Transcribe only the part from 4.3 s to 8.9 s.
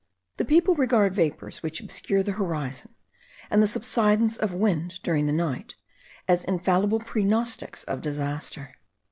of wind during the night, as infallible pregnostics of disaster.